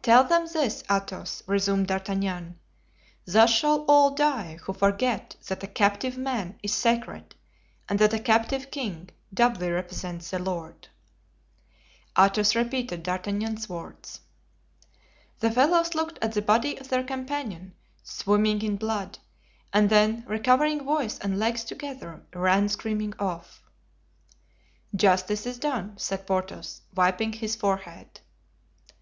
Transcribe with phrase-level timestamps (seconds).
[0.00, 2.58] "Tell them this, Athos," resumed D'Artagnan;
[3.26, 7.34] "thus shall all die who forget that a captive man is sacred
[7.86, 10.88] and that a captive king doubly represents the Lord."
[12.18, 14.22] Athos repeated D'Artagnan's words.
[15.40, 19.18] The fellows looked at the body of their companion, swimming in blood,
[19.74, 23.62] and then recovering voice and legs together, ran screaming off.
[24.94, 28.20] "Justice is done," said Porthos, wiping his forehead.